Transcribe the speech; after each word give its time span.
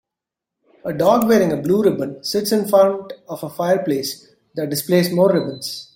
A 0.83 0.93
dog 0.93 1.27
wearing 1.29 1.51
a 1.51 1.57
blue 1.57 1.83
ribbon 1.83 2.23
sits 2.23 2.51
in 2.51 2.67
front 2.67 3.13
of 3.29 3.43
a 3.43 3.49
fireplace 3.51 4.33
that 4.55 4.71
displays 4.71 5.11
more 5.13 5.31
ribbons. 5.31 5.89